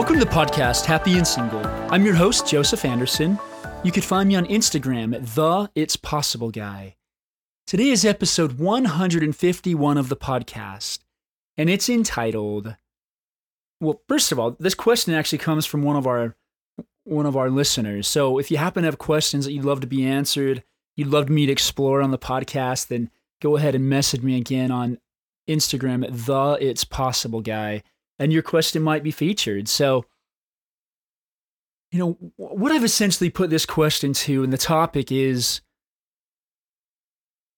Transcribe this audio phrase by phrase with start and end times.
[0.00, 1.60] Welcome to the podcast Happy and Single.
[1.92, 3.38] I'm your host, Joseph Anderson.
[3.84, 6.96] You can find me on Instagram at the It's Possible Guy.
[7.66, 11.00] Today is episode 151 of the podcast,
[11.58, 12.76] and it's entitled
[13.78, 16.34] Well, first of all, this question actually comes from one of our
[17.04, 18.08] one of our listeners.
[18.08, 20.64] So if you happen to have questions that you'd love to be answered,
[20.96, 23.10] you'd love me to explore on the podcast, then
[23.42, 24.96] go ahead and message me again on
[25.46, 27.82] Instagram at the It's Possible Guy
[28.20, 29.66] and your question might be featured.
[29.66, 30.04] So,
[31.90, 35.62] you know, what I've essentially put this question to, and the topic is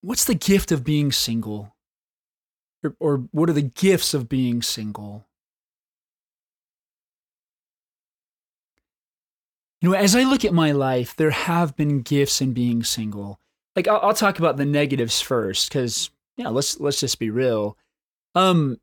[0.00, 1.76] what's the gift of being single?
[2.82, 5.26] Or, or what are the gifts of being single?
[9.80, 13.40] You know, as I look at my life, there have been gifts in being single.
[13.74, 17.76] Like I'll, I'll talk about the negatives first, because yeah, let's let's just be real.
[18.34, 18.78] Um,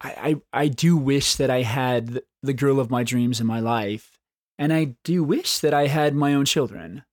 [0.00, 3.60] I, I, I do wish that I had the girl of my dreams in my
[3.60, 4.18] life,
[4.58, 7.04] and I do wish that I had my own children.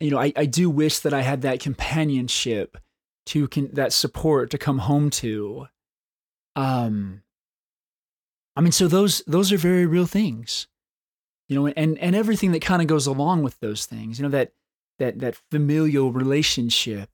[0.00, 2.76] You know, I, I do wish that I had that companionship
[3.26, 5.68] to con- that support to come home to.
[6.56, 7.22] Um,
[8.56, 10.66] I mean, so those those are very real things,
[11.48, 14.30] you know, and and everything that kind of goes along with those things, you know,
[14.30, 14.52] that
[14.98, 17.08] that that familial relationship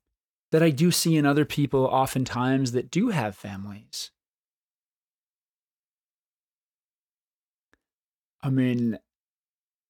[0.51, 4.11] that I do see in other people oftentimes that do have families.
[8.41, 8.99] I mean,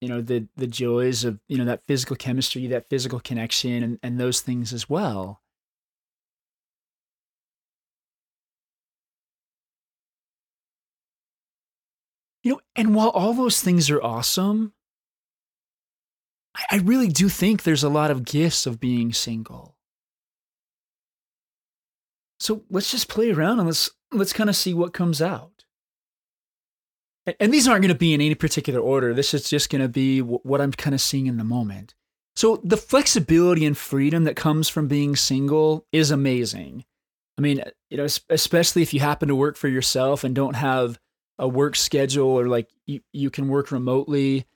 [0.02, 4.00] you know, the the joys of, you know, that physical chemistry, that physical connection and,
[4.04, 5.42] and those things as well.
[12.44, 14.74] You know, and while all those things are awesome,
[16.56, 19.71] I, I really do think there's a lot of gifts of being single.
[22.42, 25.64] So let's just play around and let's let's kind of see what comes out.
[27.40, 29.14] And these aren't going to be in any particular order.
[29.14, 31.94] This is just going to be what I'm kind of seeing in the moment.
[32.36, 36.84] So the flexibility and freedom that comes from being single is amazing.
[37.38, 41.00] I mean, you know, especially if you happen to work for yourself and don't have
[41.38, 44.48] a work schedule or like you, you can work remotely.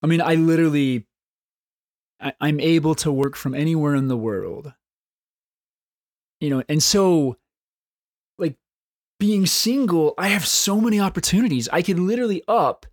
[0.00, 1.08] I mean, I literally
[2.20, 4.72] I, I'm able to work from anywhere in the world
[6.40, 7.36] you know and so
[8.38, 8.56] like
[9.18, 11.68] being single i have so many opportunities.
[11.72, 12.86] I could literally up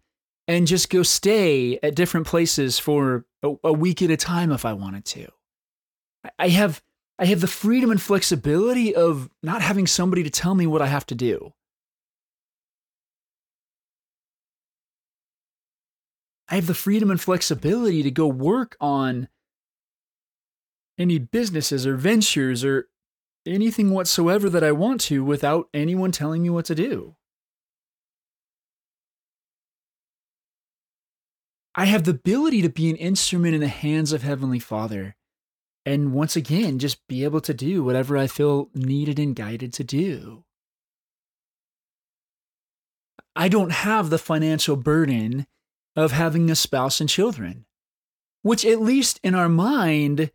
[0.47, 4.65] and just go stay at different places for a, a week at a time if
[4.65, 5.27] i wanted to.
[6.39, 6.81] I have
[7.19, 10.87] i have the freedom and flexibility of not having somebody to tell me what i
[10.87, 11.53] have to do.
[16.49, 19.27] I have the freedom and flexibility to go work on
[20.99, 22.89] any businesses or ventures or
[23.45, 27.15] anything whatsoever that I want to without anyone telling me what to do.
[31.75, 35.15] I have the ability to be an instrument in the hands of Heavenly Father.
[35.85, 39.83] And once again, just be able to do whatever I feel needed and guided to
[39.83, 40.45] do.
[43.35, 45.47] I don't have the financial burden
[45.95, 47.65] of having a spouse and children,
[48.43, 50.31] which, at least in our mind,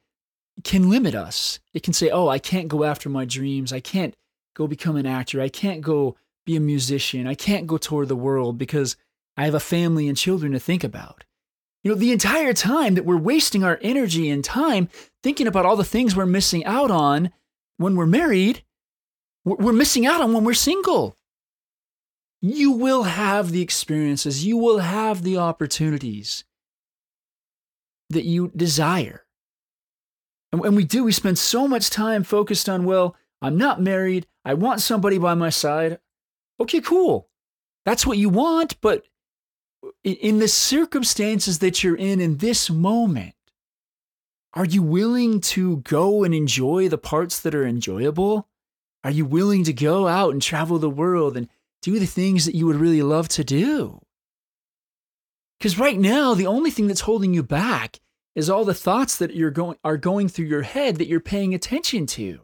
[0.64, 1.60] can limit us.
[1.72, 3.72] It can say, oh, I can't go after my dreams.
[3.72, 4.14] I can't
[4.54, 5.41] go become an actor.
[5.41, 7.26] I can't go be a musician.
[7.26, 8.97] I can't go tour the world because
[9.36, 11.24] I have a family and children to think about.
[11.84, 14.88] You know, the entire time that we're wasting our energy and time
[15.22, 17.30] thinking about all the things we're missing out on
[17.76, 18.64] when we're married,
[19.44, 21.16] we're missing out on when we're single.
[22.41, 26.44] You will have the experiences, you will have the opportunities
[28.10, 29.24] that you desire.
[30.53, 34.26] And we do, we spend so much time focused on, well, I'm not married.
[34.44, 35.98] I want somebody by my side.
[36.59, 37.28] Okay, cool.
[37.84, 38.81] That's what you want.
[38.81, 39.04] But
[40.03, 43.34] in the circumstances that you're in in this moment,
[44.54, 48.48] are you willing to go and enjoy the parts that are enjoyable?
[49.04, 51.48] Are you willing to go out and travel the world and
[51.83, 54.00] do the things that you would really love to do?
[55.59, 58.00] Because right now, the only thing that's holding you back
[58.34, 61.54] is all the thoughts that you're going are going through your head that you're paying
[61.54, 62.41] attention to.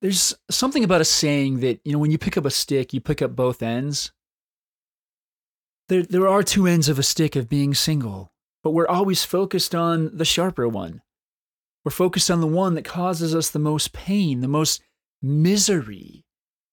[0.00, 3.00] There's something about a saying that, you know, when you pick up a stick, you
[3.00, 4.12] pick up both ends.
[5.88, 9.74] There, there are two ends of a stick of being single, but we're always focused
[9.74, 11.02] on the sharper one.
[11.84, 14.82] We're focused on the one that causes us the most pain, the most
[15.22, 16.24] misery,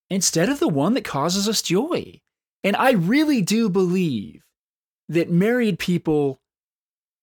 [0.10, 2.22] instead of the one that causes us joy.
[2.64, 4.45] And I really do believe
[5.10, 6.40] that married people,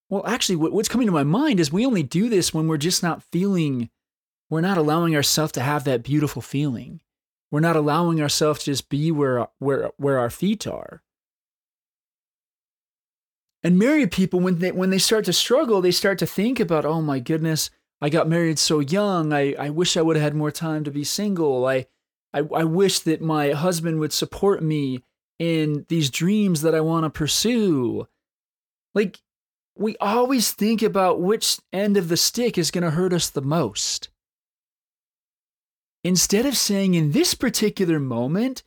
[0.09, 3.03] well, actually, what's coming to my mind is we only do this when we're just
[3.03, 3.91] not feeling,
[4.51, 7.01] we're not allowing ourselves to have that beautiful feeling.
[7.51, 11.03] We're not allowing ourselves to just be where, where, where our feet are.
[13.63, 16.85] And married people, when they, when they start to struggle, they start to think about,
[16.85, 17.71] oh my goodness,
[18.01, 19.33] I got married so young.
[19.33, 21.67] I, I wish I would have had more time to be single.
[21.67, 21.87] I,
[22.35, 25.05] I, I wish that my husband would support me
[25.39, 28.07] in these dreams that I want to pursue.
[28.95, 29.21] Like,
[29.77, 33.43] we always think about which end of the stick is going to hurt us the
[33.43, 34.11] most.
[36.05, 38.63] Instead of saying, in this particular moment,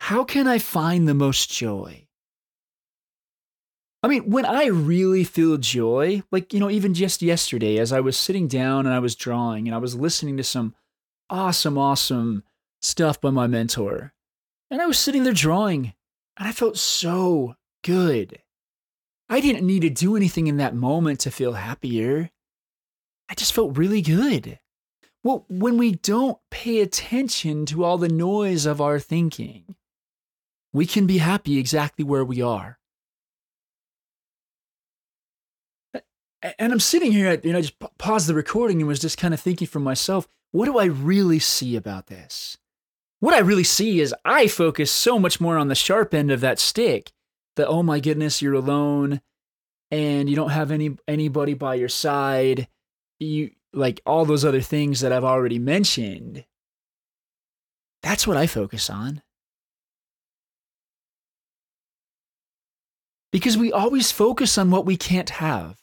[0.00, 2.06] how can I find the most joy?
[4.02, 8.00] I mean, when I really feel joy, like, you know, even just yesterday, as I
[8.00, 10.74] was sitting down and I was drawing and I was listening to some
[11.28, 12.42] awesome, awesome
[12.80, 14.14] stuff by my mentor,
[14.70, 15.92] and I was sitting there drawing
[16.40, 17.54] and I felt so
[17.84, 18.40] good.
[19.28, 22.30] I didn't need to do anything in that moment to feel happier.
[23.28, 24.58] I just felt really good.
[25.22, 29.76] Well, when we don't pay attention to all the noise of our thinking,
[30.72, 32.78] we can be happy exactly where we are.
[36.58, 39.40] And I'm sitting here, you know, just paused the recording and was just kind of
[39.40, 42.56] thinking for myself, what do I really see about this?
[43.20, 46.40] What I really see is I focus so much more on the sharp end of
[46.40, 47.12] that stick
[47.56, 49.20] that, oh my goodness, you're alone
[49.90, 52.68] and you don't have any anybody by your side.
[53.18, 56.44] You like all those other things that I've already mentioned.
[58.02, 59.22] That's what I focus on.
[63.32, 65.76] Because we always focus on what we can't have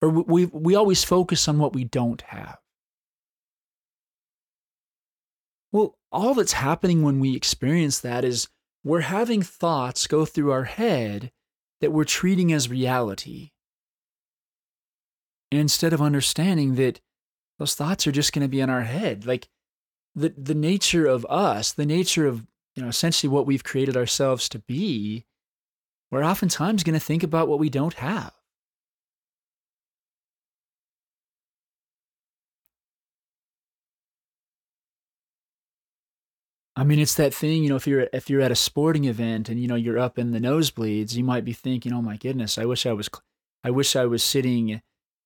[0.00, 2.58] or we, we always focus on what we don't have.
[5.74, 8.46] Well, all that's happening when we experience that is
[8.84, 11.32] we're having thoughts go through our head
[11.80, 13.50] that we're treating as reality.
[15.50, 17.00] Instead of understanding that
[17.58, 19.26] those thoughts are just going to be in our head.
[19.26, 19.48] Like
[20.14, 24.48] the, the nature of us, the nature of, you know, essentially what we've created ourselves
[24.50, 25.26] to be,
[26.12, 28.32] we're oftentimes going to think about what we don't have.
[36.76, 39.48] I mean, it's that thing, you know, if you're if you're at a sporting event
[39.48, 42.58] and you know you're up in the nosebleeds, you might be thinking, "Oh my goodness,
[42.58, 43.08] I wish I was
[43.62, 44.82] I wish I was sitting,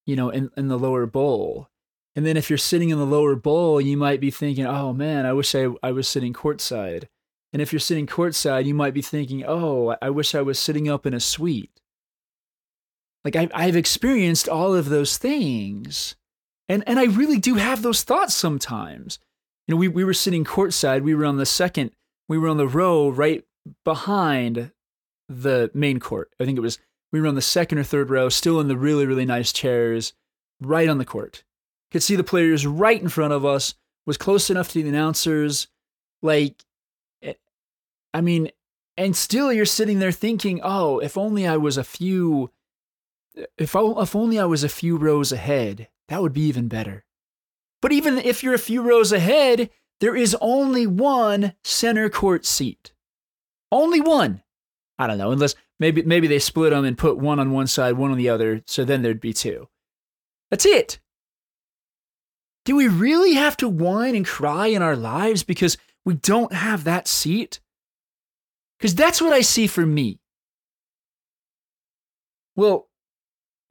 [0.07, 1.71] you know, in in the lower bowl."
[2.15, 5.25] And then if you're sitting in the lower bowl, you might be thinking, "Oh man,
[5.25, 7.05] I wish I I was sitting courtside."
[7.53, 10.89] And if you're sitting courtside, you might be thinking, "Oh, I wish I was sitting
[10.89, 11.81] up in a suite."
[13.25, 16.15] Like I've I've experienced all of those things.
[16.69, 19.19] And and I really do have those thoughts sometimes
[19.69, 21.03] you know, we, we were sitting courtside.
[21.03, 21.93] We were on the second,
[22.29, 23.45] we were on the row right
[23.85, 24.73] behind
[25.29, 26.33] the main court.
[26.41, 26.79] I think it was,
[27.13, 30.15] we were on the second or third row, still in the really, really nice chairs,
[30.61, 31.45] right on the court.
[31.91, 33.75] Could see the players right in front of us,
[34.07, 35.69] was close enough to the announcers.
[36.23, 36.65] Like,
[37.23, 37.35] eh,
[38.15, 38.51] I mean,
[38.97, 42.51] and still you're sitting there thinking, oh, if only I was a few,
[43.35, 47.05] if, if only I was a few rows ahead, that would be even better.
[47.81, 49.71] But even if you're a few rows ahead,
[50.01, 52.93] there is only one center court seat.
[53.71, 54.43] Only one.
[54.99, 57.97] I don't know, unless maybe maybe they split them and put one on one side,
[57.97, 59.69] one on the other, so then there'd be two.
[60.51, 60.99] That's it.
[62.65, 66.85] Do we really have to whine and cry in our lives because we don't have
[66.85, 67.61] that seat?
[68.79, 70.21] Because that's what I see for me.
[72.57, 72.89] Well,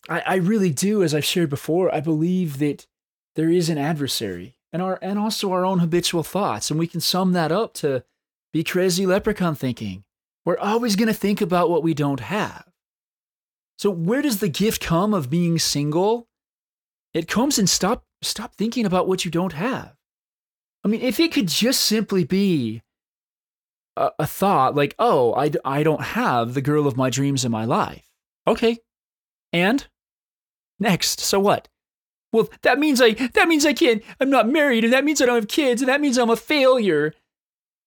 [0.08, 2.88] I, I really do, as I've shared before, I believe that
[3.38, 6.70] there is an adversary and our and also our own habitual thoughts.
[6.70, 8.04] And we can sum that up to
[8.52, 10.04] be crazy leprechaun thinking.
[10.44, 12.66] We're always going to think about what we don't have.
[13.78, 16.28] So where does the gift come of being single?
[17.14, 19.96] It comes and stop stop thinking about what you don't have.
[20.84, 22.82] I mean if it could just simply be
[23.96, 27.52] a, a thought like oh I, I don't have the girl of my dreams in
[27.52, 28.10] my life.
[28.48, 28.80] Okay.
[29.54, 29.86] And?
[30.80, 31.20] Next.
[31.20, 31.68] So what
[32.32, 35.26] well, that means I that means I can't I'm not married and that means I
[35.26, 37.14] don't have kids and that means I'm a failure.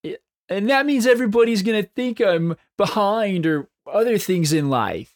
[0.04, 0.16] Eh,
[0.48, 5.14] and that means everybody's going to think I'm behind or other things in life.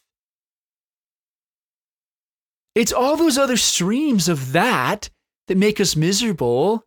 [2.75, 5.09] It's all those other streams of that
[5.47, 6.85] that make us miserable.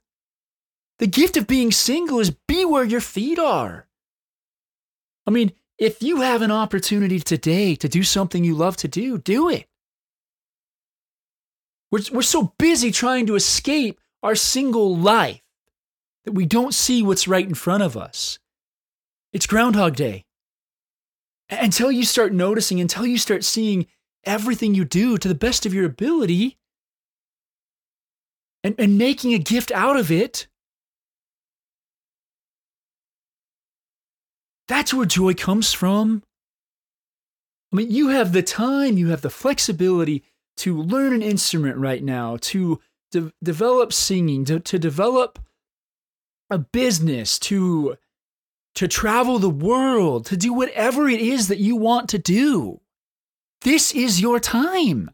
[0.98, 3.86] The gift of being single is be where your feet are.
[5.26, 9.18] I mean, if you have an opportunity today to do something you love to do,
[9.18, 9.67] do it.
[11.90, 15.40] We're, we're so busy trying to escape our single life
[16.24, 18.38] that we don't see what's right in front of us.
[19.32, 20.24] It's Groundhog Day.
[21.50, 23.86] Until you start noticing, until you start seeing
[24.24, 26.58] everything you do to the best of your ability
[28.62, 30.48] and, and making a gift out of it,
[34.68, 36.22] That's where joy comes from.
[37.72, 40.22] I mean, you have the time, you have the flexibility
[40.58, 45.38] to learn an instrument right now, to de- develop singing, to, to develop
[46.50, 47.96] a business, to
[48.74, 52.80] to travel the world, to do whatever it is that you want to do.
[53.62, 55.10] This is your time.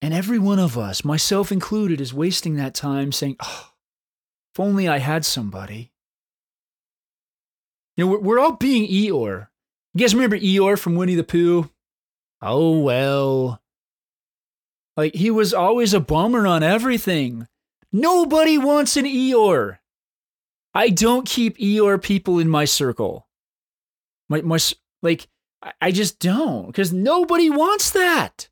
[0.00, 3.72] And every one of us, myself included, is wasting that time saying, oh,
[4.54, 5.92] if only I had somebody.
[7.96, 9.48] You know, we're, we're all being Eeyore.
[9.92, 11.68] You guys remember Eeyore from Winnie the Pooh?
[12.42, 13.60] Oh, well.
[14.96, 17.46] Like, he was always a bummer on everything.
[17.92, 19.78] Nobody wants an Eeyore.
[20.74, 23.28] I don't keep Eeyore people in my circle.
[24.28, 24.58] My, my,
[25.02, 25.28] like,
[25.80, 28.48] I just don't, because nobody wants that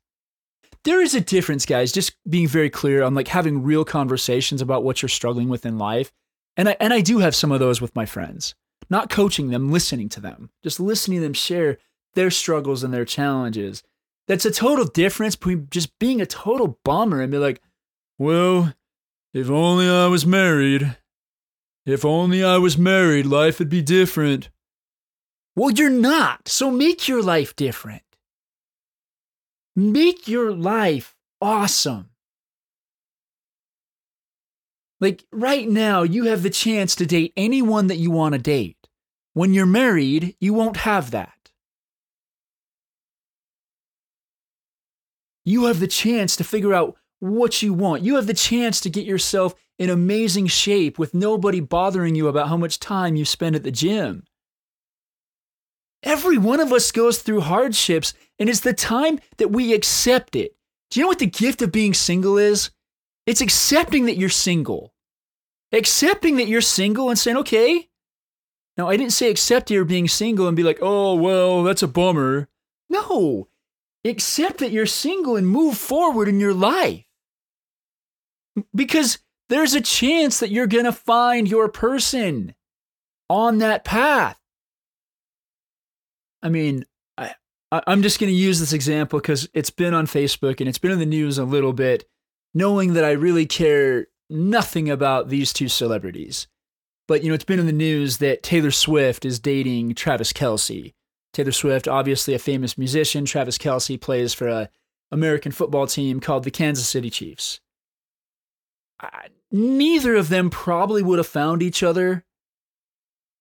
[0.83, 4.83] there is a difference, guys, just being very clear on like having real conversations about
[4.83, 6.11] what you're struggling with in life.
[6.57, 8.55] And I, and I do have some of those with my friends,
[8.89, 11.77] not coaching them, listening to them, just listening to them share
[12.13, 13.83] their struggles and their challenges.
[14.27, 17.61] That's a total difference between just being a total bummer and be like,
[18.17, 18.73] well,
[19.33, 20.97] if only I was married.
[21.85, 24.49] If only I was married, life would be different.
[25.55, 28.03] Well, you're not, so make your life different.
[29.75, 32.09] Make your life awesome.
[34.99, 38.77] Like right now, you have the chance to date anyone that you want to date.
[39.33, 41.40] When you're married, you won't have that.
[45.43, 48.03] You have the chance to figure out what you want.
[48.03, 52.49] You have the chance to get yourself in amazing shape with nobody bothering you about
[52.49, 54.23] how much time you spend at the gym.
[56.03, 60.55] Every one of us goes through hardships, and it's the time that we accept it.
[60.89, 62.71] Do you know what the gift of being single is?
[63.27, 64.93] It's accepting that you're single.
[65.71, 67.87] Accepting that you're single and saying, okay.
[68.77, 71.87] Now, I didn't say accept you're being single and be like, oh, well, that's a
[71.87, 72.49] bummer.
[72.89, 73.47] No,
[74.03, 77.03] accept that you're single and move forward in your life.
[78.75, 82.55] Because there's a chance that you're going to find your person
[83.29, 84.37] on that path.
[86.43, 86.85] I mean,
[87.17, 87.33] I,
[87.71, 90.91] I'm just going to use this example because it's been on Facebook and it's been
[90.91, 92.05] in the news a little bit,
[92.53, 96.47] knowing that I really care nothing about these two celebrities.
[97.07, 100.93] But, you know, it's been in the news that Taylor Swift is dating Travis Kelce.
[101.33, 103.25] Taylor Swift, obviously a famous musician.
[103.25, 104.69] Travis Kelce plays for a
[105.11, 107.59] American football team called the Kansas City Chiefs.
[108.99, 112.23] I, neither of them probably would have found each other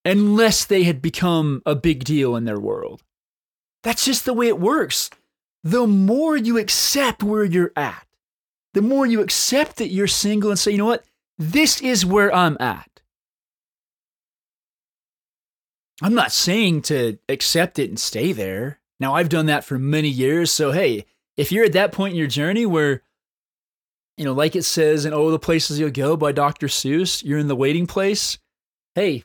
[0.04, 3.02] unless they had become a big deal in their world.
[3.82, 5.10] That's just the way it works.
[5.62, 8.06] The more you accept where you're at,
[8.72, 11.04] the more you accept that you're single and say, you know what,
[11.38, 12.89] this is where I'm at.
[16.02, 18.80] I'm not saying to accept it and stay there.
[18.98, 20.50] Now, I've done that for many years.
[20.50, 23.02] So, hey, if you're at that point in your journey where,
[24.16, 26.66] you know, like it says in Oh, the Places You'll Go by Dr.
[26.66, 28.38] Seuss, you're in the waiting place.
[28.94, 29.24] Hey,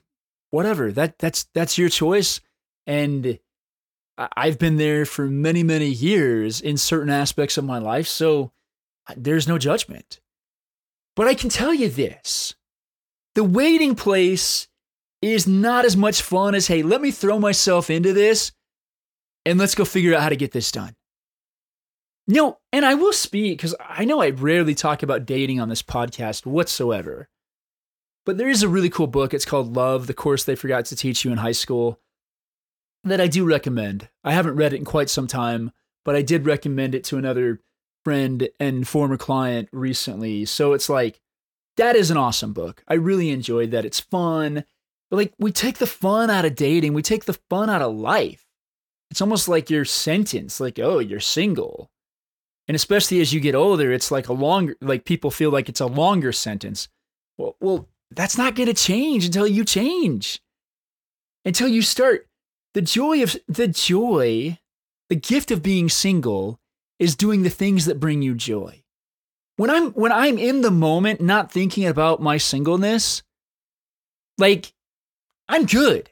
[0.52, 0.92] whatever.
[0.92, 2.40] That that's that's your choice.
[2.88, 3.40] And
[4.18, 8.08] I've been there for many, many years in certain aspects of my life.
[8.08, 8.52] So
[9.18, 10.22] there's no judgment.
[11.16, 12.56] But I can tell you this
[13.34, 14.68] the waiting place
[15.22, 18.52] is not as much fun as, hey, let me throw myself into this
[19.46, 20.96] and let's go figure out how to get this done.
[22.28, 25.84] No, and I will speak because I know I rarely talk about dating on this
[25.84, 27.30] podcast whatsoever.
[28.26, 29.34] But there is a really cool book.
[29.34, 32.00] It's called Love, the course they forgot to teach you in high school,
[33.04, 34.10] that I do recommend.
[34.24, 35.72] I haven't read it in quite some time,
[36.04, 37.62] but I did recommend it to another
[38.04, 40.46] friend and former client recently.
[40.46, 41.22] So it's like,
[41.78, 42.84] that is an awesome book.
[42.88, 43.86] I really enjoyed that.
[43.86, 44.66] It's fun.
[45.10, 47.96] But like, we take the fun out of dating, we take the fun out of
[47.96, 48.46] life.
[49.12, 51.90] It's almost like your sentence, like, oh, you're single.
[52.68, 55.80] And especially as you get older, it's like a longer, like people feel like it's
[55.80, 56.88] a longer sentence.
[57.38, 60.42] Well, well, that's not going to change until you change.
[61.44, 62.28] Until you start
[62.74, 64.58] the joy of the joy,
[65.10, 66.60] the gift of being single
[66.98, 68.82] is doing the things that bring you joy.
[69.58, 73.24] When I'm when I'm in the moment not thinking about my singleness,
[74.38, 74.74] like
[75.48, 76.12] I'm good.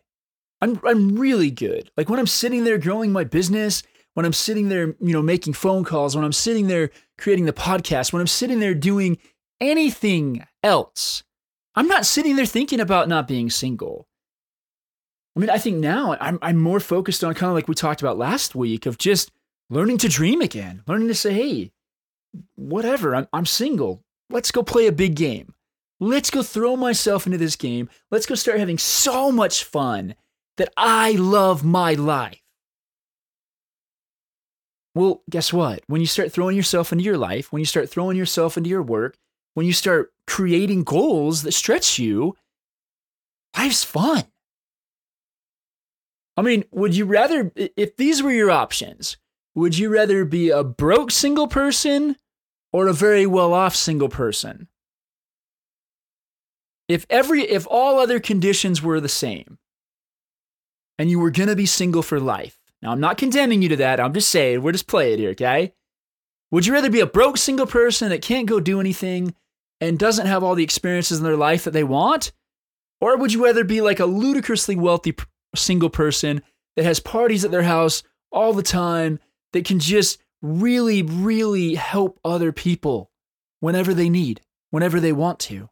[0.61, 1.91] I'm I'm really good.
[1.97, 5.53] Like when I'm sitting there growing my business, when I'm sitting there, you know, making
[5.53, 9.17] phone calls, when I'm sitting there creating the podcast, when I'm sitting there doing
[9.59, 11.23] anything else,
[11.75, 14.07] I'm not sitting there thinking about not being single.
[15.35, 18.01] I mean, I think now I'm, I'm more focused on kind of like we talked
[18.01, 19.31] about last week of just
[19.69, 21.71] learning to dream again, learning to say, hey,
[22.55, 24.03] whatever, I'm, I'm single.
[24.29, 25.52] Let's go play a big game.
[26.03, 27.89] Let's go throw myself into this game.
[28.11, 30.15] Let's go start having so much fun
[30.57, 32.41] that I love my life.
[34.93, 35.81] Well, guess what?
[35.87, 38.83] When you start throwing yourself into your life, when you start throwing yourself into your
[38.83, 39.15] work,
[39.53, 42.35] when you start creating goals that stretch you,
[43.57, 44.25] life's fun.
[46.35, 49.15] I mean, would you rather, if these were your options,
[49.55, 52.17] would you rather be a broke single person
[52.73, 54.67] or a very well off single person?
[56.87, 59.57] If every, if all other conditions were the same
[60.99, 63.75] and you were going to be single for life, now, I'm not condemning you to
[63.77, 64.01] that.
[64.01, 65.73] I'm just saying, we're just playing it here, okay?
[66.51, 69.33] Would you rather be a broke single person that can't go do anything
[69.79, 72.33] and doesn't have all the experiences in their life that they want?
[72.99, 75.15] Or would you rather be like a ludicrously wealthy
[75.55, 76.43] single person
[76.75, 79.17] that has parties at their house all the time
[79.53, 83.11] that can just really, really help other people
[83.61, 85.69] whenever they need, whenever they want to?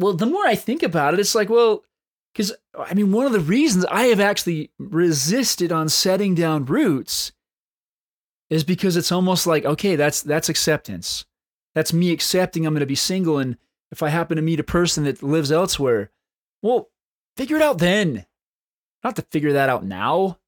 [0.00, 1.84] Well, the more I think about it, it's like, well,
[2.32, 7.32] because, I mean, one of the reasons I have actually resisted on setting down roots
[8.48, 11.26] is because it's almost like, okay, that's that's acceptance.
[11.74, 13.38] That's me accepting I'm going to be single.
[13.38, 13.58] And
[13.92, 16.10] if I happen to meet a person that lives elsewhere,
[16.62, 16.90] well,
[17.36, 18.24] figure it out then.
[19.04, 20.38] Not to figure that out now.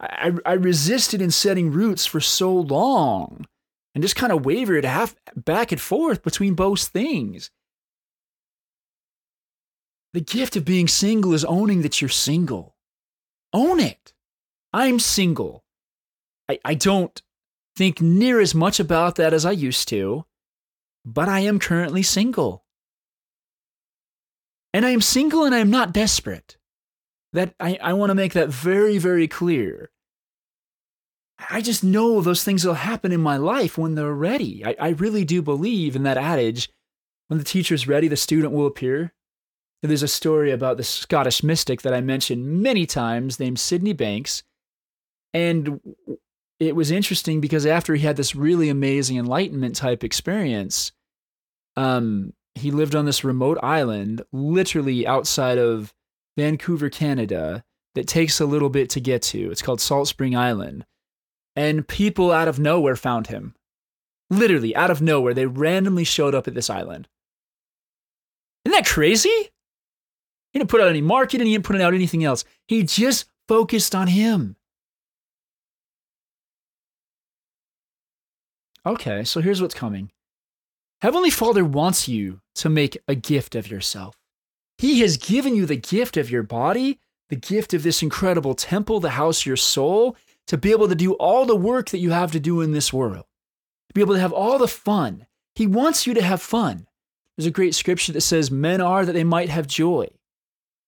[0.00, 3.46] I, I resisted in setting roots for so long
[3.94, 7.50] and just kind of wavered half back and forth between both things.
[10.14, 12.76] The gift of being single is owning that you're single.
[13.52, 14.14] Own it.
[14.72, 15.64] I'm single.
[16.48, 17.20] I, I don't
[17.76, 20.24] think near as much about that as I used to,
[21.04, 22.64] but I am currently single.
[24.74, 26.56] And I am single and I am not desperate.
[27.32, 29.90] That I, I want to make that very, very clear.
[31.50, 34.64] I just know those things will happen in my life when they're ready.
[34.64, 36.70] I, I really do believe in that adage
[37.28, 39.12] when the teacher's ready, the student will appear.
[39.82, 44.42] There's a story about the Scottish mystic that I mentioned many times named Sydney Banks.
[45.32, 45.80] And
[46.58, 50.90] it was interesting because after he had this really amazing enlightenment type experience,
[51.76, 55.94] um, he lived on this remote island, literally outside of
[56.36, 57.64] Vancouver, Canada,
[57.94, 59.50] that takes a little bit to get to.
[59.50, 60.84] It's called Salt Spring Island.
[61.54, 63.54] And people out of nowhere found him.
[64.30, 67.08] Literally, out of nowhere, they randomly showed up at this island.
[68.64, 69.50] Isn't that crazy?
[70.52, 72.44] He didn't put out any marketing, he didn't put out anything else.
[72.66, 74.56] He just focused on him.
[78.86, 80.10] Okay, so here's what's coming
[81.02, 84.16] Heavenly Father wants you to make a gift of yourself.
[84.78, 89.00] He has given you the gift of your body, the gift of this incredible temple,
[89.00, 92.10] the house, of your soul, to be able to do all the work that you
[92.10, 93.26] have to do in this world,
[93.88, 95.26] to be able to have all the fun.
[95.54, 96.86] He wants you to have fun.
[97.36, 100.08] There's a great scripture that says, Men are that they might have joy.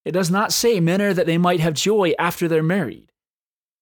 [0.04, 3.12] It does not say men are that they might have joy after they're married.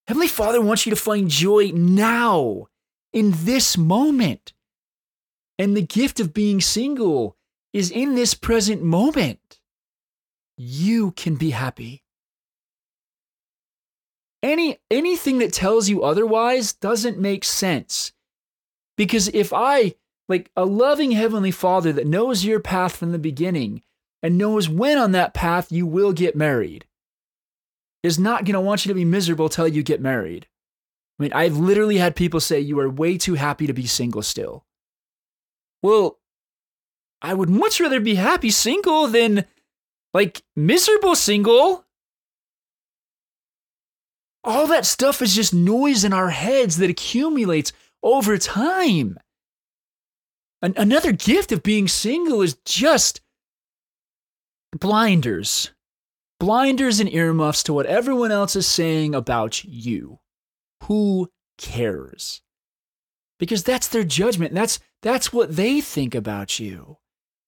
[0.07, 2.67] Heavenly Father wants you to find joy now,
[3.13, 4.53] in this moment.
[5.57, 7.37] And the gift of being single
[7.73, 9.59] is in this present moment.
[10.57, 12.03] You can be happy.
[14.41, 18.13] Any anything that tells you otherwise doesn't make sense.
[18.95, 19.95] Because if I
[20.29, 23.81] like a loving heavenly father that knows your path from the beginning
[24.21, 26.85] and knows when on that path you will get married
[28.03, 30.47] is not going to want you to be miserable till you get married.
[31.19, 34.21] I mean, I've literally had people say you are way too happy to be single
[34.21, 34.65] still.
[35.81, 36.19] Well,
[37.21, 39.45] I would much rather be happy single than
[40.13, 41.85] like miserable single.
[44.43, 49.19] All that stuff is just noise in our heads that accumulates over time.
[50.61, 53.19] An- another gift of being single is just
[54.79, 55.71] blinders.
[56.39, 60.19] Blinders and earmuffs to what everyone else is saying about you.
[60.83, 62.41] Who cares?
[63.39, 64.53] Because that's their judgment.
[64.53, 66.97] That's, that's what they think about you.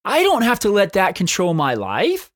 [0.04, 2.32] I don't have to let that control my life.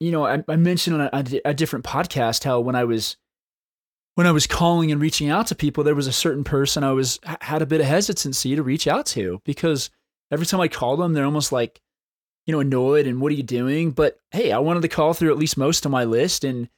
[0.00, 3.16] You know, I, I mentioned on a, a different podcast how when I was
[4.14, 6.92] when I was calling and reaching out to people, there was a certain person I
[6.92, 9.90] was had a bit of hesitancy to reach out to because
[10.30, 11.80] every time I called them, they're almost like,
[12.46, 13.90] you know, annoyed and what are you doing?
[13.92, 16.68] But hey, I wanted to call through at least most of my list and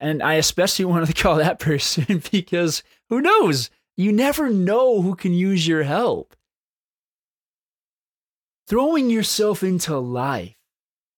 [0.00, 3.70] and I especially wanted to call that person because who knows?
[3.96, 6.34] You never know who can use your help.
[8.66, 10.56] Throwing yourself into life.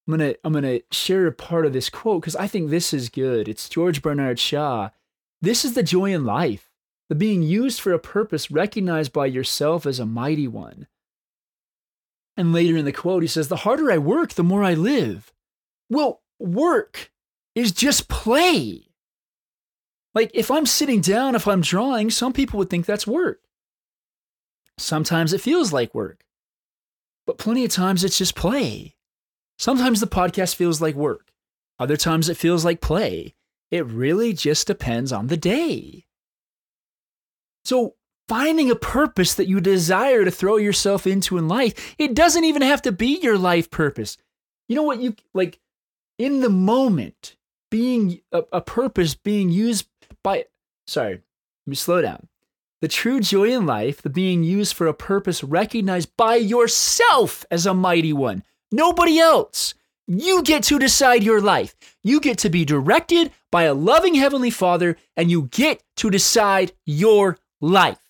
[0.06, 3.08] I'm to I'm to share a part of this quote cuz I think this is
[3.08, 3.48] good.
[3.48, 4.90] It's George Bernard Shaw.
[5.40, 6.70] This is the joy in life,
[7.08, 10.88] the being used for a purpose recognized by yourself as a mighty one.
[12.36, 15.32] And later in the quote, he says, The harder I work, the more I live.
[15.88, 17.12] Well, work
[17.54, 18.88] is just play.
[20.14, 23.40] Like if I'm sitting down, if I'm drawing, some people would think that's work.
[24.78, 26.24] Sometimes it feels like work,
[27.26, 28.96] but plenty of times it's just play.
[29.58, 31.32] Sometimes the podcast feels like work,
[31.78, 33.34] other times it feels like play.
[33.70, 36.06] It really just depends on the day.
[37.64, 37.94] So,
[38.28, 42.62] finding a purpose that you desire to throw yourself into in life, it doesn't even
[42.62, 44.16] have to be your life purpose.
[44.68, 45.00] You know what?
[45.00, 45.58] You like
[46.18, 47.37] in the moment,
[47.70, 49.88] being a, a purpose being used
[50.22, 50.44] by,
[50.87, 51.22] sorry, let
[51.66, 52.28] me slow down.
[52.80, 57.66] The true joy in life, the being used for a purpose recognized by yourself as
[57.66, 59.74] a mighty one, nobody else.
[60.06, 61.74] You get to decide your life.
[62.02, 66.72] You get to be directed by a loving Heavenly Father, and you get to decide
[66.84, 68.03] your life.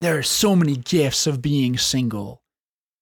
[0.00, 2.42] There are so many gifts of being single.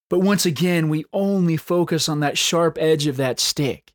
[0.09, 3.93] But once again, we only focus on that sharp edge of that stick.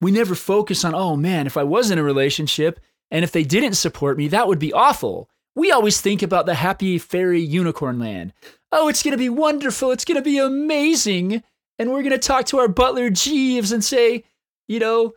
[0.00, 3.44] We never focus on, oh man, if I was in a relationship and if they
[3.44, 5.28] didn't support me, that would be awful.
[5.54, 8.32] We always think about the happy fairy unicorn land.
[8.72, 9.92] Oh, it's going to be wonderful.
[9.92, 11.42] It's going to be amazing.
[11.78, 14.24] And we're going to talk to our butler Jeeves and say,
[14.66, 15.12] you know,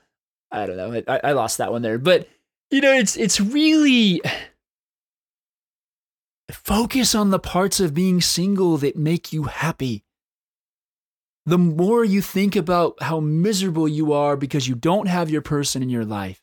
[0.52, 1.02] I don't know.
[1.08, 1.98] I, I lost that one there.
[1.98, 2.28] But,
[2.70, 4.22] you know, it's, it's really
[6.65, 10.06] focus on the parts of being single that make you happy
[11.45, 15.84] the more you think about how miserable you are because you don't have your person
[15.84, 16.41] in your life,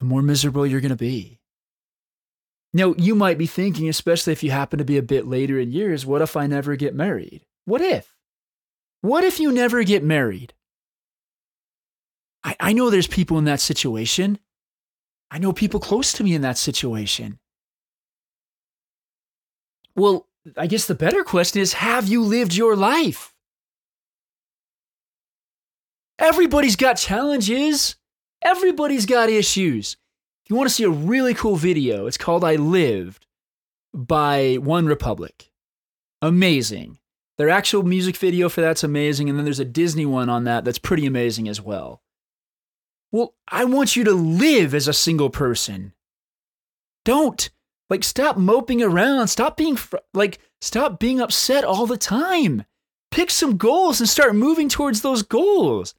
[0.00, 1.38] the more miserable you're going to be.
[2.72, 5.72] Now, you might be thinking, especially if you happen to be a bit later in
[5.72, 7.42] years, what if I never get married?
[7.64, 8.14] What if?
[9.02, 10.54] What if you never get married?
[12.44, 14.38] I, I know there's people in that situation.
[15.30, 17.38] I know people close to me in that situation.
[19.94, 20.26] Well,
[20.56, 23.34] I guess the better question is have you lived your life?
[26.18, 27.96] Everybody's got challenges.
[28.42, 29.96] Everybody's got issues.
[30.44, 33.26] If you want to see a really cool video, it's called I Lived
[33.94, 35.48] by OneRepublic.
[36.22, 36.98] Amazing.
[37.38, 39.30] Their actual music video for that's amazing.
[39.30, 42.02] And then there's a Disney one on that that's pretty amazing as well.
[43.12, 45.94] Well, I want you to live as a single person.
[47.04, 47.50] Don't.
[47.90, 49.28] Like, stop moping around.
[49.28, 52.64] Stop being, fr- like, stop being upset all the time.
[53.10, 55.94] Pick some goals and start moving towards those goals.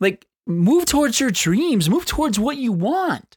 [0.00, 3.36] Like, move towards your dreams, move towards what you want.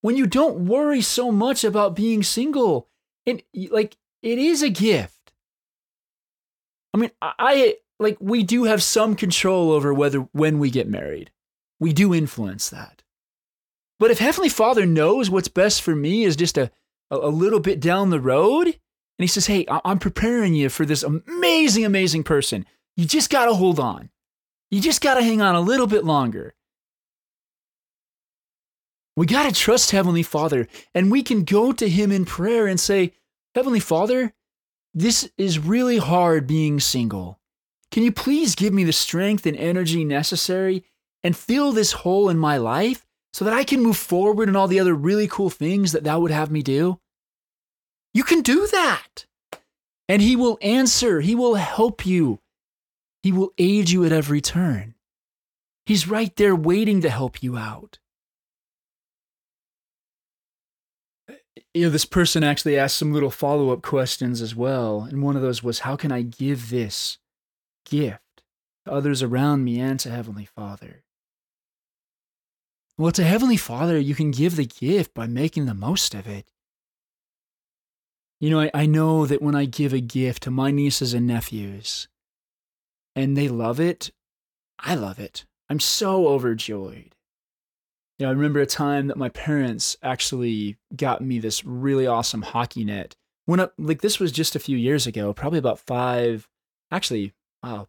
[0.00, 2.88] When you don't worry so much about being single,
[3.26, 5.32] and like, it is a gift.
[6.94, 11.30] I mean, I like, we do have some control over whether when we get married,
[11.78, 13.02] we do influence that.
[14.00, 16.70] But if Heavenly Father knows what's best for me is just a,
[17.10, 18.74] a little bit down the road, and
[19.18, 22.66] He says, Hey, I'm preparing you for this amazing, amazing person.
[22.96, 24.10] You just got to hold on.
[24.70, 26.54] You just got to hang on a little bit longer.
[29.16, 32.78] We got to trust Heavenly Father, and we can go to Him in prayer and
[32.78, 33.14] say,
[33.54, 34.34] Heavenly Father,
[34.94, 37.40] this is really hard being single.
[37.90, 40.84] Can you please give me the strength and energy necessary
[41.24, 43.06] and fill this hole in my life
[43.38, 46.18] so that I can move forward in all the other really cool things that Thou
[46.18, 46.98] would have me do?
[48.12, 49.26] You can do that.
[50.08, 52.40] And He will answer, He will help you.
[53.22, 54.96] He will aid you at every turn.
[55.86, 58.00] He's right there waiting to help you out.
[61.72, 65.02] You know, this person actually asked some little follow up questions as well.
[65.02, 67.18] And one of those was, How can I give this
[67.88, 68.42] gift
[68.84, 71.04] to others around me and to Heavenly Father?
[72.98, 76.50] Well, to Heavenly Father, you can give the gift by making the most of it.
[78.40, 81.24] You know, I, I know that when I give a gift to my nieces and
[81.24, 82.08] nephews,
[83.14, 84.10] and they love it,
[84.80, 85.44] I love it.
[85.70, 87.14] I'm so overjoyed.
[88.18, 92.42] You know, I remember a time that my parents actually got me this really awesome
[92.42, 93.14] hockey net.
[93.46, 96.48] When I, like this was just a few years ago, probably about five,
[96.90, 97.32] actually,
[97.62, 97.86] wow,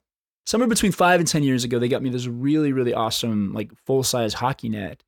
[0.50, 3.72] somewhere between five and ten years ago, they got me this really, really awesome like
[3.86, 5.04] full size hockey net,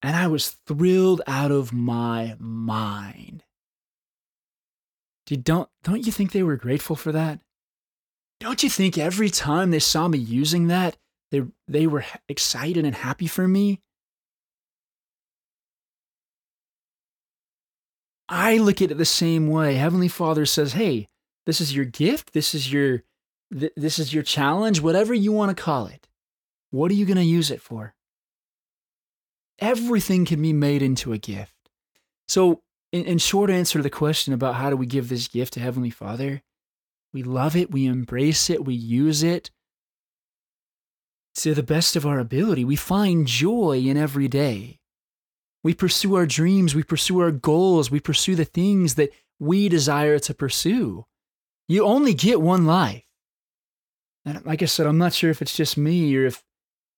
[0.00, 3.44] and I was thrilled out of my mind.
[5.26, 7.40] Dude, don't don't you think they were grateful for that?
[8.40, 10.96] Don't you think every time they saw me using that,
[11.30, 13.80] they, they were excited and happy for me?
[18.28, 19.74] I look at it the same way.
[19.74, 21.08] Heavenly Father says, "Hey,
[21.44, 22.32] this is your gift.
[22.32, 23.02] This is your
[23.52, 26.08] th- this is your challenge, whatever you want to call it.
[26.70, 27.94] What are you going to use it for?"
[29.58, 31.54] Everything can be made into a gift.
[32.26, 32.62] So,
[32.92, 35.60] in, in short answer to the question about how do we give this gift to
[35.60, 36.42] Heavenly Father,
[37.12, 39.50] we love it, we embrace it, we use it
[41.34, 42.64] to the best of our ability.
[42.64, 44.78] We find joy in every day.
[45.64, 50.18] We pursue our dreams, we pursue our goals, we pursue the things that we desire
[50.18, 51.06] to pursue.
[51.68, 53.04] You only get one life.
[54.24, 56.44] And like I said, I'm not sure if it's just me or if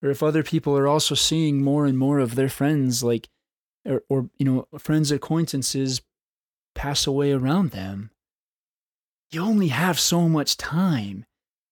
[0.02, 3.28] or if other people are also seeing more and more of their friends like
[3.86, 6.02] or, or you know, friends acquaintances
[6.74, 8.10] pass away around them.
[9.30, 11.24] You only have so much time.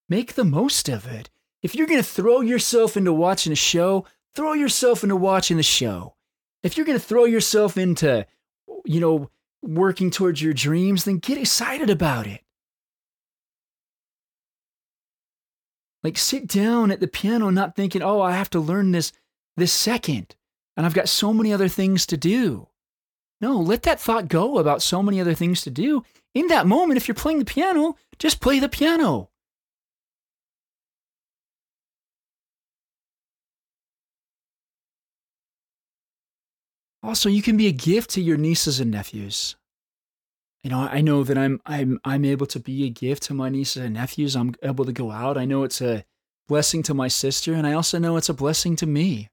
[0.09, 1.31] Make the most of it.
[1.63, 5.63] If you're going to throw yourself into watching a show, throw yourself into watching the
[5.63, 6.15] show.
[6.63, 8.27] If you're going to throw yourself into,
[8.85, 9.31] you know,
[9.63, 12.41] working towards your dreams, then get excited about it.
[16.03, 19.13] Like sit down at the piano not thinking, "Oh, I have to learn this
[19.57, 20.35] this second
[20.77, 22.69] and I've got so many other things to do."
[23.41, 26.05] No, let that thought go about so many other things to do.
[26.35, 29.31] In that moment, if you're playing the piano, just play the piano.
[37.03, 39.57] Also, you can be a gift to your nieces and nephews.
[40.63, 43.49] You know, I know that I'm I'm I'm able to be a gift to my
[43.49, 44.37] nieces and nephews.
[44.37, 45.37] I'm able to go out.
[45.37, 46.05] I know it's a
[46.47, 49.29] blessing to my sister, and I also know it's a blessing to me.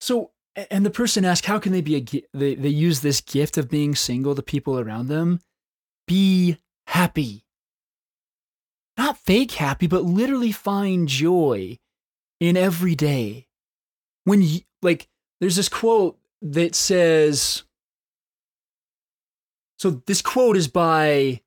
[0.00, 0.30] So,
[0.70, 3.68] and the person asked, how can they be a they they use this gift of
[3.68, 5.40] being single to people around them?
[6.06, 7.44] Be happy.
[8.96, 11.78] Not fake happy, but literally find joy
[12.38, 13.48] in every day.
[14.24, 15.08] When you, like
[15.40, 17.64] there's this quote that says
[19.82, 21.40] so this quote is by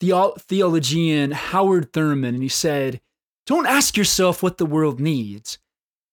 [0.00, 3.00] the theologian Howard Thurman, and he said,
[3.46, 5.58] Don't ask yourself what the world needs.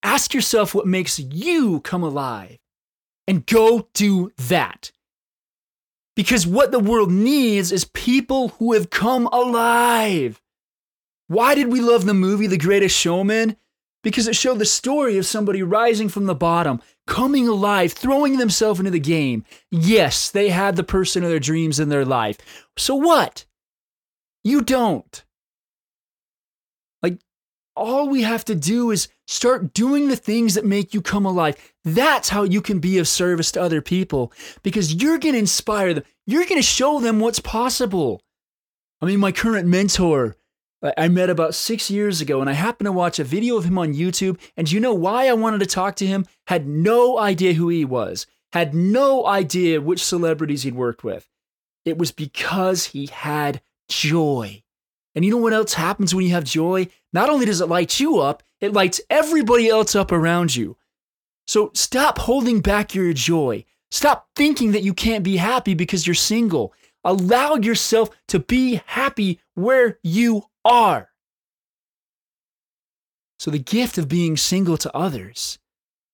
[0.01, 2.59] Ask yourself what makes you come alive
[3.27, 4.93] and go do that.
[6.15, 10.41] Because what the world needs is people who have come alive.
[11.27, 13.57] Why did we love the movie The Greatest Showman?
[14.01, 18.79] Because it showed the story of somebody rising from the bottom, coming alive, throwing themselves
[18.79, 19.45] into the game.
[19.71, 22.37] Yes, they had the person of their dreams in their life.
[22.77, 23.45] So what?
[24.43, 25.23] You don't.
[27.01, 27.19] Like,
[27.75, 31.55] all we have to do is start doing the things that make you come alive.
[31.83, 34.31] That's how you can be of service to other people
[34.63, 36.03] because you're going to inspire them.
[36.25, 38.21] You're going to show them what's possible.
[39.01, 40.35] I mean, my current mentor,
[40.97, 43.77] I met about six years ago, and I happened to watch a video of him
[43.77, 44.39] on YouTube.
[44.55, 46.25] And you know why I wanted to talk to him?
[46.47, 51.27] Had no idea who he was, had no idea which celebrities he'd worked with.
[51.85, 54.63] It was because he had joy.
[55.13, 56.87] And you know what else happens when you have joy?
[57.13, 60.77] Not only does it light you up, it lights everybody else up around you.
[61.47, 63.65] So stop holding back your joy.
[63.91, 66.73] Stop thinking that you can't be happy because you're single.
[67.05, 71.09] Allow yourself to be happy where you are.
[73.37, 75.59] So, the gift of being single to others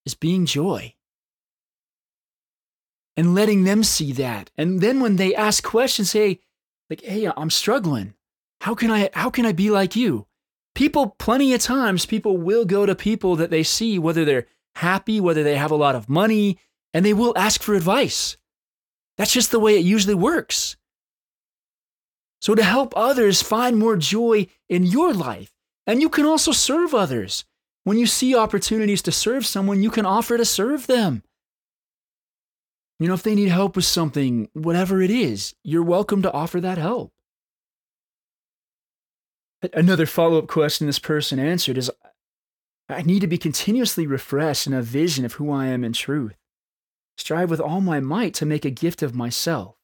[0.06, 0.96] is being joy
[3.16, 4.52] and letting them see that.
[4.58, 6.42] And then when they ask questions, say,
[6.90, 8.16] like, hey, I'm struggling.
[8.60, 10.28] How can I how can I be like you?
[10.76, 15.22] People plenty of times people will go to people that they see whether they're happy,
[15.22, 16.60] whether they have a lot of money,
[16.94, 18.36] and they will ask for advice.
[19.18, 20.76] That's just the way it usually works.
[22.42, 25.52] So, to help others find more joy in your life,
[25.86, 27.46] and you can also serve others.
[27.84, 31.24] When you see opportunities to serve someone, you can offer to serve them.
[33.00, 36.60] You know, if they need help with something, whatever it is, you're welcome to offer
[36.62, 37.12] that help.
[39.74, 41.92] Another follow up question this person answered is
[42.90, 46.36] I need to be continuously refreshed in a vision of who I am in truth.
[47.18, 49.76] Strive with all my might to make a gift of myself.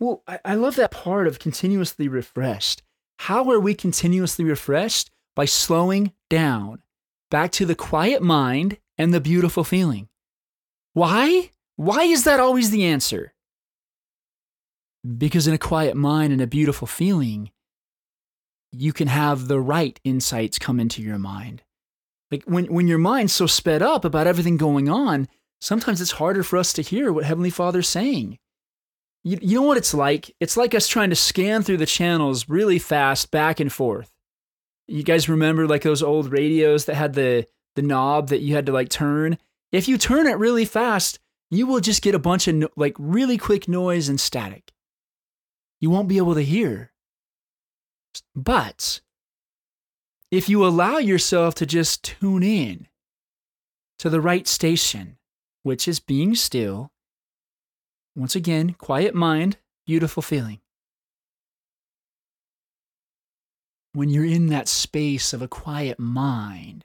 [0.00, 2.82] Well, I, I love that part of continuously refreshed.
[3.20, 5.10] How are we continuously refreshed?
[5.36, 6.82] By slowing down
[7.30, 10.08] back to the quiet mind and the beautiful feeling.
[10.92, 11.50] Why?
[11.74, 13.34] Why is that always the answer?
[15.18, 17.50] Because in a quiet mind and a beautiful feeling,
[18.70, 21.62] you can have the right insights come into your mind.
[22.30, 25.28] Like when, when your mind's so sped up about everything going on,
[25.60, 28.38] sometimes it's harder for us to hear what Heavenly Father's saying.
[29.24, 30.34] You, you know what it's like?
[30.38, 34.12] It's like us trying to scan through the channels really fast, back and forth.
[34.86, 38.66] You guys remember like those old radios that had the, the knob that you had
[38.66, 39.38] to like turn?
[39.72, 41.18] If you turn it really fast,
[41.50, 44.72] you will just get a bunch of no, like really quick noise and static.
[45.80, 46.92] You won't be able to hear.
[48.34, 49.00] But
[50.30, 52.88] if you allow yourself to just tune in
[53.98, 55.16] to the right station,
[55.62, 56.90] which is being still
[58.16, 60.60] once again, quiet mind, beautiful feeling.
[63.92, 66.84] When you're in that space of a quiet mind,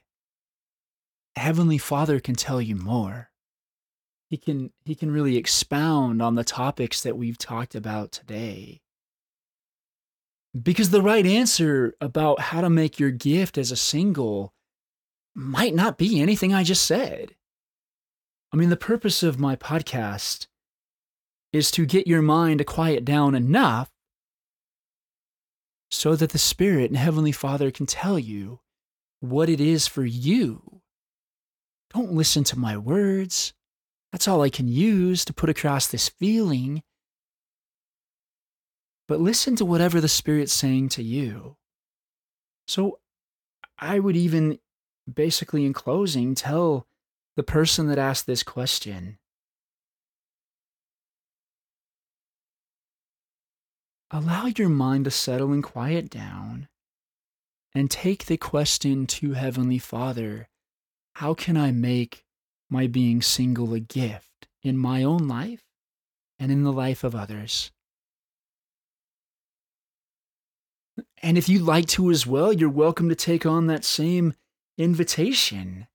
[1.36, 3.30] Heavenly Father can tell you more.
[4.30, 8.82] He can, he can really expound on the topics that we've talked about today.
[10.62, 14.54] Because the right answer about how to make your gift as a single
[15.36, 17.36] might not be anything I just said.
[18.52, 20.48] I mean, the purpose of my podcast
[21.52, 23.90] is to get your mind to quiet down enough
[25.92, 28.60] so that the Spirit and Heavenly Father can tell you
[29.20, 30.82] what it is for you.
[31.94, 33.54] Don't listen to my words.
[34.12, 36.84] That's all I can use to put across this feeling.
[39.08, 41.58] But listen to whatever the Spirit's saying to you.
[42.68, 43.00] So
[43.80, 44.60] I would even
[45.12, 46.86] basically, in closing, tell
[47.36, 49.18] the person that asked this question
[54.12, 56.68] allow your mind to settle and quiet down
[57.74, 60.50] and take the question to Heavenly Father
[61.16, 62.26] How can I make
[62.70, 65.64] my being single a gift in my own life
[66.40, 67.72] and in the life of others?
[71.22, 74.34] And if you'd like to as well, you're welcome to take on that same
[74.78, 75.88] invitation.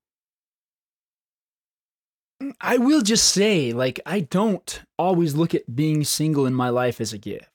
[2.61, 7.01] I will just say, like, I don't always look at being single in my life
[7.01, 7.54] as a gift.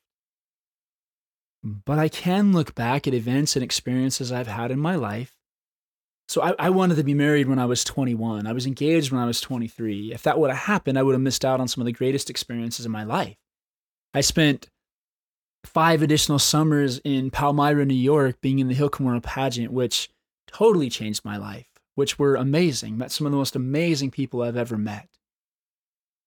[1.64, 5.36] But I can look back at events and experiences I've had in my life.
[6.30, 8.46] So I, I, wanted to be married when I was 21.
[8.46, 10.14] I was engaged when I was 23.
[10.14, 12.30] If that would have happened, I would have missed out on some of the greatest
[12.30, 13.36] experiences in my life.
[14.14, 14.70] I spent
[15.66, 20.10] five additional summers in Palmyra, New York, being in the Hill Cumorah pageant, which
[20.48, 22.98] totally changed my life, which were amazing.
[22.98, 25.10] Met some of the most amazing people I've ever met.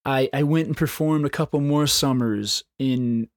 [0.04, 3.28] I, I went and performed a couple more summers in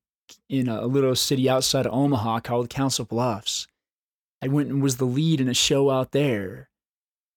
[0.49, 3.67] in a little city outside of Omaha called Council Bluffs.
[4.41, 6.69] I went and was the lead in a show out there.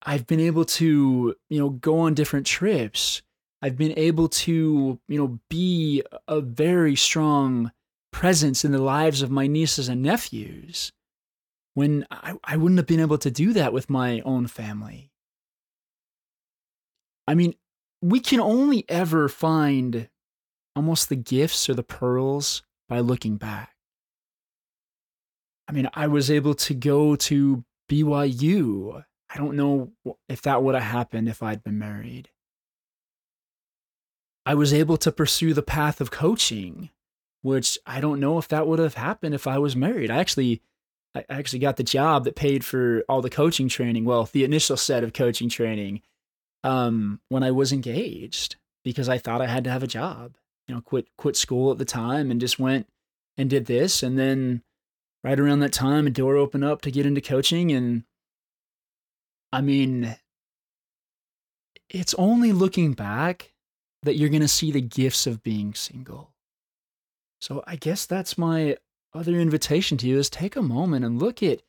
[0.03, 3.23] I've been able to, you know, go on different trips.
[3.63, 7.73] I've been able to, you know, be a very strong
[8.13, 10.93] presence in the lives of my nieces and nephews
[11.75, 15.11] when I, I wouldn't have been able to do that with my own family.
[17.27, 17.55] I mean,
[18.01, 20.09] we can only ever find
[20.75, 23.75] almost the gifts or the pearls by looking back.
[25.69, 29.05] I mean, I was able to go to BYU.
[29.29, 29.93] I don't know
[30.29, 32.31] if that would have happened if I'd been married.
[34.47, 36.89] I was able to pursue the path of coaching,
[37.43, 40.11] which I don't know if that would have happened if I was married.
[40.11, 40.63] I actually
[41.15, 44.77] I actually got the job that paid for all the coaching training, well, the initial
[44.77, 46.03] set of coaching training
[46.65, 50.37] um, when I was engaged because I thought I had to have a job
[50.69, 52.87] you know, quit quit school at the time and just went
[53.37, 54.03] and did this.
[54.03, 54.63] And then
[55.25, 57.73] right around that time, a door opened up to get into coaching.
[57.73, 58.05] And
[59.53, 60.17] I mean,
[61.89, 63.55] it's only looking back
[64.03, 66.33] that you're going to see the gifts of being single.
[67.41, 68.77] So I guess that's my
[69.15, 71.63] other invitation to you is take a moment and look at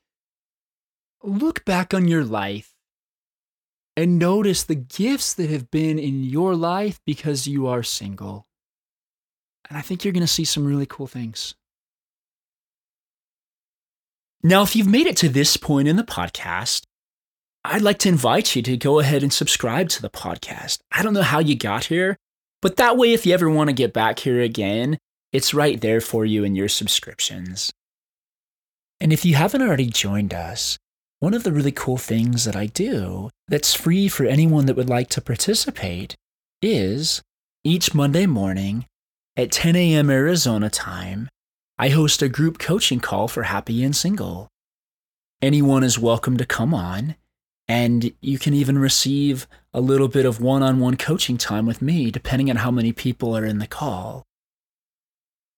[1.23, 2.73] look back on your life
[3.95, 8.48] and notice the gifts that have been in your life because you are single.
[9.69, 11.53] And I think you're going to see some really cool things.
[14.41, 16.83] Now, if you've made it to this point in the podcast,
[17.63, 20.79] I'd like to invite you to go ahead and subscribe to the podcast.
[20.91, 22.17] I don't know how you got here,
[22.61, 24.97] but that way, if you ever want to get back here again,
[25.33, 27.71] it's right there for you in your subscriptions.
[29.01, 30.77] And if you haven't already joined us,
[31.19, 34.89] one of the really cool things that I do that's free for anyone that would
[34.89, 36.15] like to participate
[36.61, 37.21] is
[37.63, 38.85] each Monday morning,
[39.39, 40.09] at 10 a.m.
[40.09, 41.29] Arizona time,
[41.77, 44.49] I host a group coaching call for Happy and Single.
[45.41, 47.15] Anyone is welcome to come on,
[47.65, 51.81] and you can even receive a little bit of one on one coaching time with
[51.81, 54.25] me, depending on how many people are in the call.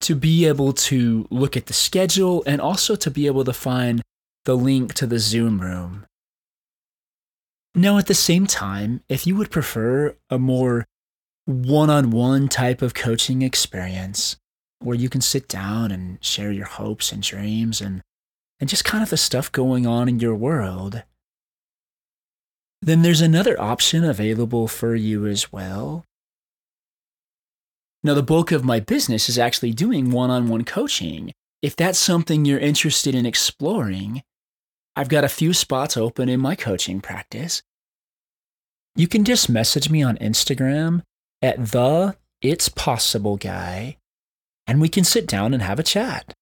[0.00, 4.02] to be able to look at the schedule and also to be able to find
[4.44, 6.06] the link to the Zoom room.
[7.74, 10.86] Now, at the same time, if you would prefer a more
[11.44, 14.36] one on one type of coaching experience
[14.80, 18.02] where you can sit down and share your hopes and dreams and,
[18.60, 21.02] and just kind of the stuff going on in your world,
[22.80, 26.04] then there's another option available for you as well.
[28.04, 31.32] Now, the bulk of my business is actually doing one on one coaching.
[31.60, 34.22] if that's something you're interested in exploring,
[34.94, 37.62] I've got a few spots open in my coaching practice.
[38.94, 41.02] You can just message me on Instagram
[41.42, 43.96] at the It's Possible Guy,
[44.66, 46.34] and we can sit down and have a chat.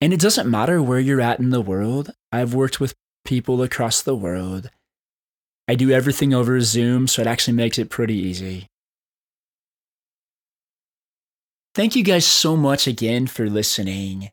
[0.00, 2.10] And it doesn't matter where you're at in the world.
[2.30, 4.70] I've worked with people across the world.
[5.66, 8.66] I do everything over Zoom, so it actually makes it pretty easy.
[11.74, 14.30] Thank you guys so much again for listening.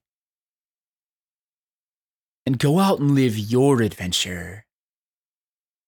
[2.45, 4.65] And go out and live your adventure.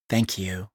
[0.10, 0.70] Thank you.